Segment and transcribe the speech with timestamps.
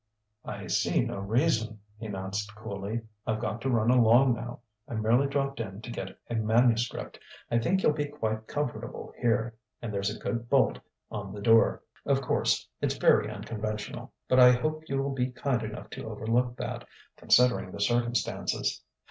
[0.45, 3.01] "I see no reason," he announced coolly.
[3.27, 7.19] "I've got to run along now I merely dropped in to get a manuscript.
[7.51, 10.79] I think you'll be quite comfortable here and there's a good bolt
[11.11, 11.83] on the door.
[12.03, 16.87] Of course, it's very unconventional, but I hope you'll be kind enough to overlook that,
[17.15, 18.81] considering the circumstances.